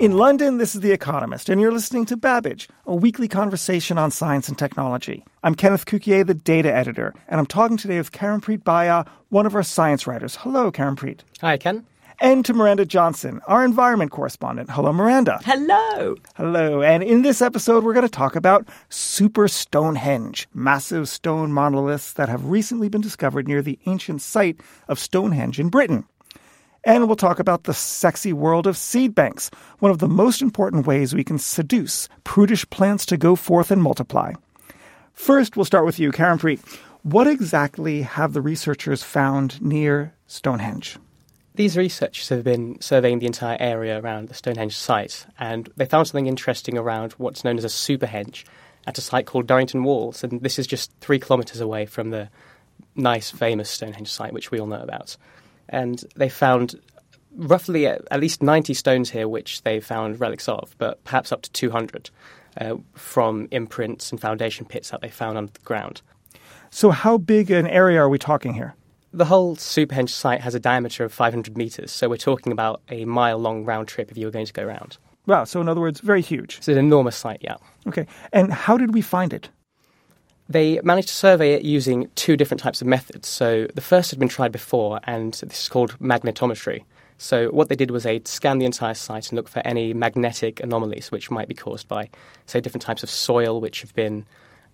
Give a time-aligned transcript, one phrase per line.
[0.00, 4.10] In London, this is The Economist, and you're listening to Babbage, a weekly conversation on
[4.10, 5.26] science and technology.
[5.42, 9.54] I'm Kenneth Cukier, the data editor, and I'm talking today with Karanpreet Bhaya, one of
[9.54, 10.36] our science writers.
[10.36, 11.20] Hello, Karanpreet.
[11.42, 11.84] Hi, Ken.
[12.18, 14.70] And to Miranda Johnson, our environment correspondent.
[14.70, 15.38] Hello, Miranda.
[15.44, 16.16] Hello.
[16.34, 16.80] Hello.
[16.80, 22.30] And in this episode, we're going to talk about Super Stonehenge, massive stone monoliths that
[22.30, 26.06] have recently been discovered near the ancient site of Stonehenge in Britain.
[26.84, 29.50] And we'll talk about the sexy world of seed banks,
[29.80, 33.82] one of the most important ways we can seduce prudish plants to go forth and
[33.82, 34.32] multiply.
[35.12, 36.60] First, we'll start with you, Karanpreet.
[37.02, 40.96] What exactly have the researchers found near Stonehenge?
[41.54, 46.06] These researchers have been surveying the entire area around the Stonehenge site, and they found
[46.06, 48.44] something interesting around what's known as a superhenge
[48.86, 52.30] at a site called Durrington Walls, and this is just three kilometres away from the
[52.96, 55.16] nice, famous Stonehenge site, which we all know about
[55.70, 56.78] and they found
[57.34, 61.50] roughly at least 90 stones here, which they found relics of, but perhaps up to
[61.52, 62.10] 200
[62.60, 66.02] uh, from imprints and foundation pits that they found under the ground.
[66.70, 68.74] So, how big an area are we talking here?
[69.12, 73.04] The whole Superhenge site has a diameter of 500 metres, so we're talking about a
[73.04, 74.98] mile long round trip if you were going to go round.
[75.26, 76.58] Wow, so in other words, very huge.
[76.58, 77.56] It's an enormous site, yeah.
[77.88, 79.48] Okay, and how did we find it?
[80.50, 83.28] They managed to survey it using two different types of methods.
[83.28, 86.82] So the first had been tried before, and this is called magnetometry.
[87.18, 90.58] So what they did was they scanned the entire site and looked for any magnetic
[90.60, 92.10] anomalies which might be caused by,
[92.46, 94.26] say, different types of soil which have been,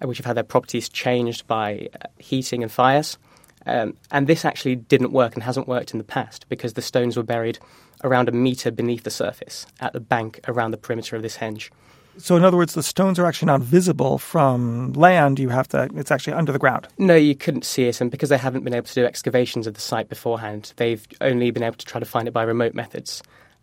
[0.02, 3.18] uh, which have had their properties changed by uh, heating and fires.
[3.66, 7.18] Um, and this actually didn't work and hasn't worked in the past because the stones
[7.18, 7.58] were buried
[8.02, 11.68] around a metre beneath the surface at the bank around the perimeter of this henge.
[12.18, 15.38] So, in other words, the stones are actually not visible from land.
[15.38, 16.88] You have to, it's actually under the ground.
[16.98, 18.00] No, you couldn't see it.
[18.00, 21.50] And because they haven't been able to do excavations of the site beforehand, they've only
[21.50, 23.22] been able to try to find it by remote methods.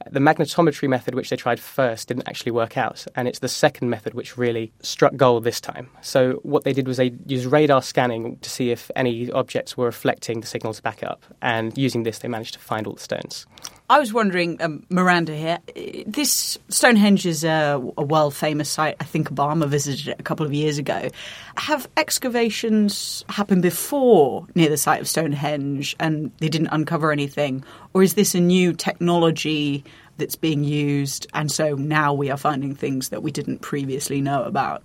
[0.09, 3.89] The magnetometry method, which they tried first, didn't actually work out, and it's the second
[3.89, 5.89] method which really struck gold this time.
[6.01, 9.85] So, what they did was they used radar scanning to see if any objects were
[9.85, 13.45] reflecting the signals back up, and using this, they managed to find all the stones.
[13.93, 15.59] I was wondering, um, Miranda here,
[16.07, 18.95] this Stonehenge is a, a world famous site.
[18.99, 21.09] I think Obama visited it a couple of years ago.
[21.57, 27.63] Have excavations happened before near the site of Stonehenge and they didn't uncover anything?
[27.93, 29.83] Or is this a new technology
[30.17, 34.41] that's being used and so now we are finding things that we didn't previously know
[34.41, 34.81] about?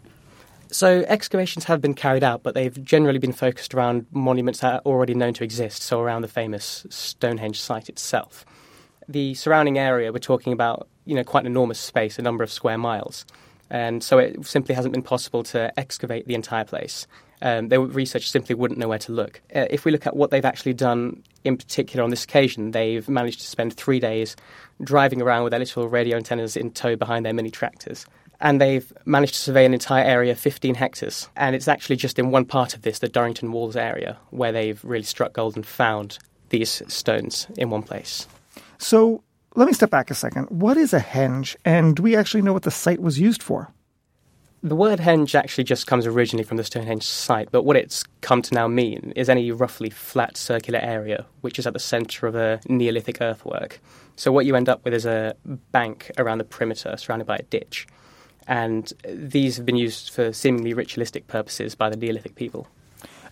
[0.71, 4.81] So excavations have been carried out, but they've generally been focused around monuments that are
[4.81, 8.45] already known to exist, so around the famous Stonehenge site itself
[9.09, 12.53] the surrounding area, we're talking about you know quite an enormous space, a number of
[12.53, 13.25] square miles,
[13.71, 17.07] and so it simply hasn't been possible to excavate the entire place.
[17.41, 19.41] Um, the researchers simply wouldn't know where to look.
[19.55, 23.09] Uh, if we look at what they've actually done in particular on this occasion, they've
[23.09, 24.35] managed to spend three days
[24.83, 28.07] driving around with their little radio antennas in tow behind their mini tractors.
[28.41, 31.29] And they've managed to survey an entire area, of 15 hectares.
[31.37, 34.83] And it's actually just in one part of this, the Durrington Walls area, where they've
[34.85, 36.19] really struck gold and found
[36.51, 38.27] these stones in one place.
[38.79, 39.23] So
[39.55, 40.47] let me step back a second.
[40.51, 43.73] What is a henge, and do we actually know what the site was used for?
[44.63, 48.43] The word henge actually just comes originally from the Stonehenge site, but what it's come
[48.43, 52.35] to now mean is any roughly flat circular area which is at the centre of
[52.35, 53.81] a Neolithic earthwork.
[54.17, 55.37] So what you end up with is a
[55.71, 57.87] bank around the perimeter surrounded by a ditch.
[58.49, 62.67] And these have been used for seemingly ritualistic purposes by the Neolithic people.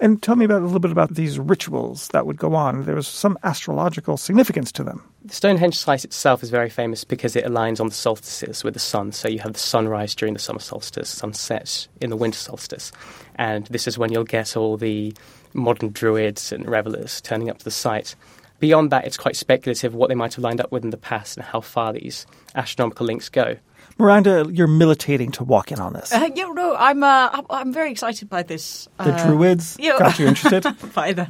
[0.00, 2.84] And tell me about a little bit about these rituals that would go on.
[2.84, 5.02] There was some astrological significance to them.
[5.24, 8.80] The Stonehenge site itself is very famous because it aligns on the solstices with the
[8.80, 9.12] sun.
[9.12, 12.92] So you have the sunrise during the summer solstice, sunset in the winter solstice.
[13.36, 15.14] And this is when you'll get all the
[15.54, 18.14] modern druids and revelers turning up to the site.
[18.58, 21.36] Beyond that, it's quite speculative what they might have lined up with in the past
[21.36, 23.56] and how far these astronomical links go.
[23.98, 26.12] Miranda, you're militating to walk in on this.
[26.12, 27.02] Uh, yeah, no, I'm.
[27.02, 28.88] Uh, I'm- very excited by this.
[28.98, 29.98] the uh, Druids yeah.
[29.98, 30.62] got you interested?
[30.94, 31.28] by the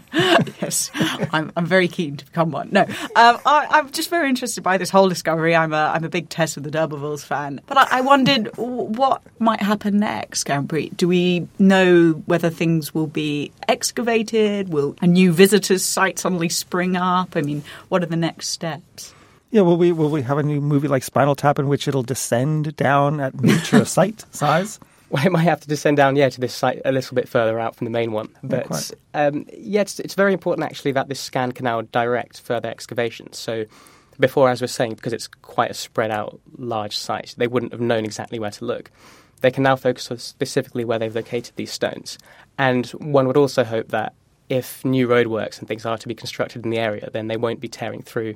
[0.60, 0.90] yes,
[1.32, 2.68] I'm, I'm very keen to become one.
[2.70, 5.56] No, um, I, I'm just very interested by this whole discovery.
[5.56, 9.22] I'm a I'm a big Tess of the D'Urbervilles fan, but I, I wondered what
[9.40, 10.44] might happen next.
[10.44, 14.68] Gambri, do we know whether things will be excavated?
[14.68, 17.36] Will a new visitors site suddenly spring up?
[17.36, 19.14] I mean, what are the next steps?
[19.56, 22.02] Yeah, will we will we have a new movie like Spinal Tap in which it'll
[22.02, 24.78] descend down at miniature site size?
[25.08, 27.58] Well, it might have to descend down, yeah, to this site a little bit further
[27.58, 28.28] out from the main one.
[28.42, 32.68] But um, yeah, it's, it's very important actually that this scan can now direct further
[32.68, 33.38] excavations.
[33.38, 33.64] So
[34.20, 37.80] before, as we're saying, because it's quite a spread out large site, they wouldn't have
[37.80, 38.90] known exactly where to look.
[39.40, 42.18] They can now focus on specifically where they've located these stones.
[42.58, 44.12] And one would also hope that
[44.48, 47.60] if new roadworks and things are to be constructed in the area, then they won't
[47.60, 48.34] be tearing through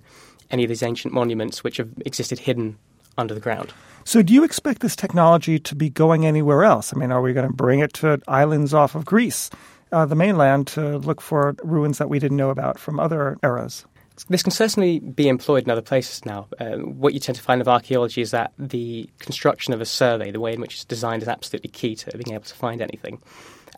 [0.50, 2.76] any of these ancient monuments which have existed hidden
[3.16, 3.72] under the ground.
[4.04, 6.92] So, do you expect this technology to be going anywhere else?
[6.94, 9.50] I mean, are we going to bring it to islands off of Greece,
[9.92, 13.84] uh, the mainland, to look for ruins that we didn't know about from other eras?
[14.28, 16.46] This can certainly be employed in other places now.
[16.58, 20.30] Uh, what you tend to find of archaeology is that the construction of a survey,
[20.30, 23.20] the way in which it's designed, is absolutely key to being able to find anything.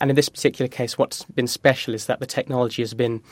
[0.02, 3.22] And in this particular case, what's been special is that the technology has been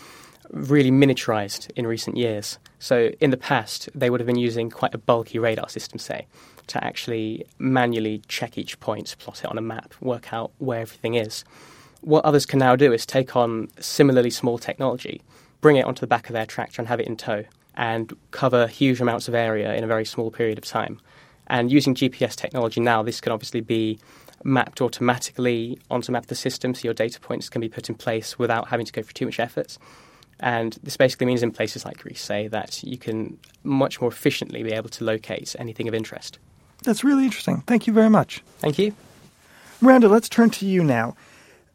[0.50, 2.60] really miniaturized in recent years.
[2.78, 6.28] So in the past, they would have been using quite a bulky radar system, say,
[6.68, 11.14] to actually manually check each point, plot it on a map, work out where everything
[11.14, 11.44] is.
[12.02, 15.22] What others can now do is take on similarly small technology,
[15.60, 17.42] bring it onto the back of their tractor and have it in tow,
[17.74, 21.00] and cover huge amounts of area in a very small period of time.
[21.48, 23.98] And using GPS technology now, this can obviously be
[24.44, 28.38] mapped automatically onto map the system, so your data points can be put in place
[28.38, 29.78] without having to go through too much effort.
[30.40, 34.62] And this basically means in places like Greece, say, that you can much more efficiently
[34.62, 36.38] be able to locate anything of interest.
[36.82, 37.60] That's really interesting.
[37.66, 38.42] Thank you very much.
[38.58, 38.94] Thank you.
[39.82, 41.14] Miranda, let's turn to you now.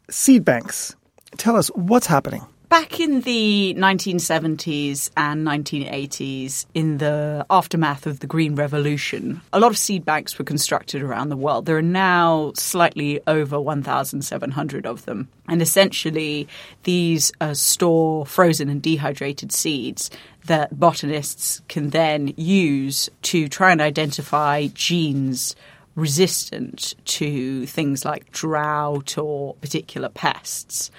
[0.09, 0.95] Seed banks.
[1.37, 2.45] Tell us what's happening.
[2.69, 9.71] Back in the 1970s and 1980s, in the aftermath of the Green Revolution, a lot
[9.71, 11.65] of seed banks were constructed around the world.
[11.67, 15.29] There are now slightly over 1,700 of them.
[15.47, 16.47] And essentially,
[16.83, 20.09] these uh, store frozen and dehydrated seeds
[20.45, 25.55] that botanists can then use to try and identify genes
[25.95, 30.91] resistant to things like drought or particular pests.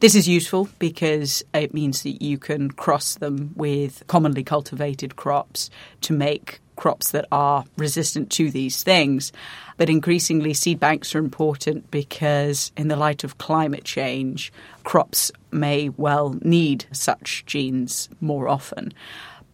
[0.00, 5.70] This is useful because it means that you can cross them with commonly cultivated crops
[6.02, 9.32] to make crops that are resistant to these things.
[9.76, 14.52] But increasingly, seed banks are important because, in the light of climate change,
[14.82, 18.92] crops may well need such genes more often.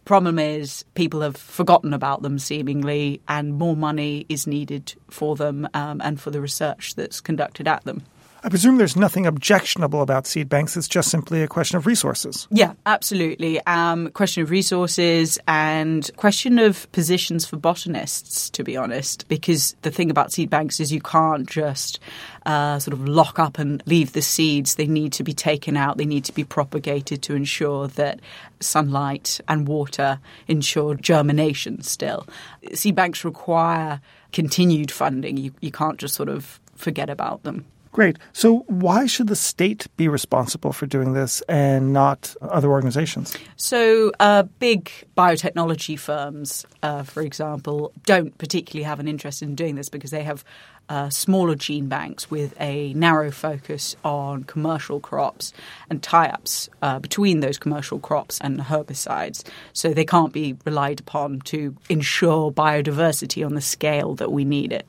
[0.04, 5.68] Problem is, people have forgotten about them seemingly, and more money is needed for them
[5.74, 8.02] um, and for the research that's conducted at them.
[8.42, 10.74] I presume there's nothing objectionable about seed banks.
[10.74, 12.48] It's just simply a question of resources.
[12.50, 13.60] Yeah, absolutely.
[13.66, 19.90] Um, question of resources and question of positions for botanists, to be honest, because the
[19.90, 22.00] thing about seed banks is you can't just
[22.46, 24.76] uh, sort of lock up and leave the seeds.
[24.76, 25.98] They need to be taken out.
[25.98, 28.20] They need to be propagated to ensure that
[28.60, 32.26] sunlight and water ensure germination still.
[32.72, 34.00] Seed banks require
[34.32, 35.36] continued funding.
[35.36, 37.66] You, you can't just sort of forget about them.
[37.92, 38.18] Great.
[38.32, 43.36] So, why should the state be responsible for doing this and not other organizations?
[43.56, 49.74] So, uh, big biotechnology firms, uh, for example, don't particularly have an interest in doing
[49.74, 50.44] this because they have
[50.88, 55.52] uh, smaller gene banks with a narrow focus on commercial crops
[55.88, 59.42] and tie ups uh, between those commercial crops and herbicides.
[59.72, 64.72] So, they can't be relied upon to ensure biodiversity on the scale that we need
[64.72, 64.86] it.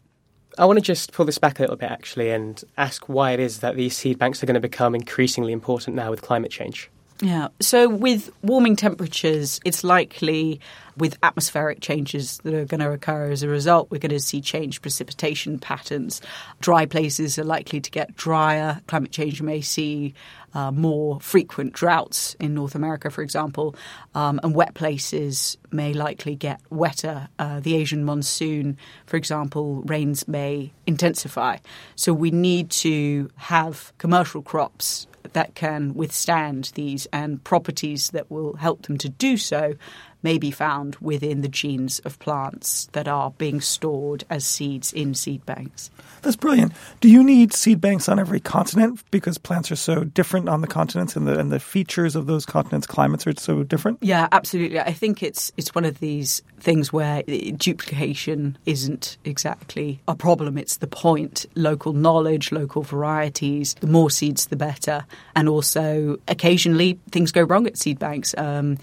[0.58, 3.39] I want to just pull this back a little bit, actually, and ask why it
[3.39, 6.89] is that these seed banks are going to become increasingly important now with climate change.
[7.21, 7.49] Yeah.
[7.59, 10.59] So with warming temperatures, it's likely
[10.97, 14.41] with atmospheric changes that are going to occur as a result, we're going to see
[14.41, 16.19] changed precipitation patterns.
[16.59, 18.81] Dry places are likely to get drier.
[18.87, 20.15] Climate change may see
[20.53, 23.75] uh, more frequent droughts in North America, for example,
[24.15, 27.29] um, and wet places may likely get wetter.
[27.37, 31.57] Uh, the Asian monsoon, for example, rains may intensify.
[31.95, 38.55] So we need to have commercial crops that can withstand these and properties that will
[38.55, 39.75] help them to do so
[40.23, 45.13] may be found within the genes of plants that are being stored as seeds in
[45.13, 45.89] seed banks.
[46.21, 46.73] That's brilliant.
[46.99, 50.67] Do you need seed banks on every continent because plants are so different on the
[50.67, 53.97] continents and the and the features of those continents' climates are so different?
[54.01, 54.79] Yeah, absolutely.
[54.79, 60.57] I think it's it's one of these things where duplication isn't exactly a problem.
[60.57, 61.45] It's the point.
[61.55, 63.75] Local knowledge, local varieties.
[63.79, 65.05] The more seeds, the better.
[65.35, 68.35] And also, occasionally things go wrong at seed banks.
[68.37, 68.77] Um,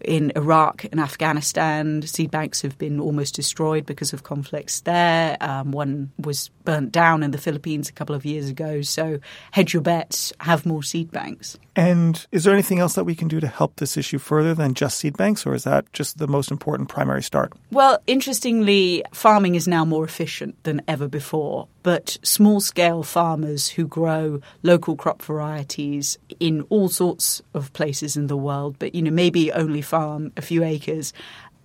[0.00, 5.36] in Iraq and Afghanistan, seed banks have been almost destroyed because of conflicts there.
[5.40, 8.82] Um, one was burnt down in the Philippines a couple of years ago.
[8.82, 9.18] So
[9.52, 11.58] hedge your bets, have more seed banks.
[11.74, 14.74] And is there anything else that we can do to help this issue further than
[14.74, 17.52] just seed banks, or is that just the most important primary start?
[17.70, 21.68] Well, interestingly, farming is now more efficient than ever before.
[21.88, 28.26] But small scale farmers who grow local crop varieties in all sorts of places in
[28.26, 31.14] the world, but you know, maybe only farm a few acres,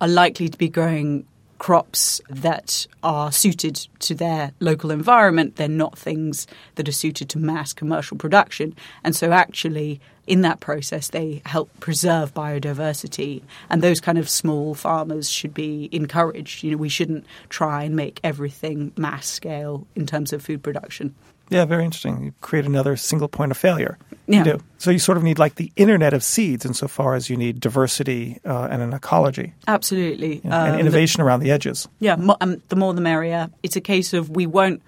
[0.00, 1.26] are likely to be growing
[1.58, 5.56] crops that are suited to their local environment.
[5.56, 8.74] They're not things that are suited to mass commercial production.
[9.04, 13.42] And so, actually, in that process, they help preserve biodiversity.
[13.70, 16.62] And those kind of small farmers should be encouraged.
[16.62, 21.14] You know, we shouldn't try and make everything mass scale in terms of food production.
[21.50, 22.24] Yeah, very interesting.
[22.24, 23.98] You create another single point of failure.
[24.26, 24.38] Yeah.
[24.38, 24.60] You do.
[24.78, 28.40] So you sort of need like the internet of seeds insofar as you need diversity
[28.46, 29.52] uh, and an ecology.
[29.68, 30.36] Absolutely.
[30.36, 31.86] You know, and um, innovation the, around the edges.
[32.00, 33.50] Yeah, mo- um, the more the merrier.
[33.62, 34.82] It's a case of we won't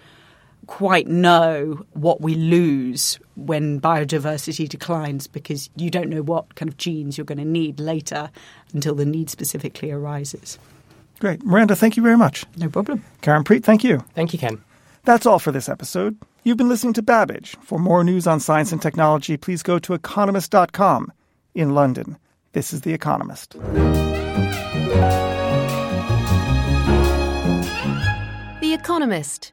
[0.67, 6.77] quite know what we lose when biodiversity declines because you don't know what kind of
[6.77, 8.31] genes you're going to need later
[8.73, 10.59] until the need specifically arises.
[11.19, 11.43] Great.
[11.45, 12.45] Miranda, thank you very much.
[12.57, 13.03] No problem.
[13.23, 14.05] Karanpreet, thank you.
[14.15, 14.63] Thank you, Ken.
[15.05, 16.17] That's all for this episode.
[16.43, 17.57] You've been listening to Babbage.
[17.63, 21.13] For more news on science and technology, please go to economist.com.
[21.55, 22.19] In London,
[22.53, 23.53] this is The Economist.
[28.61, 29.53] The Economist.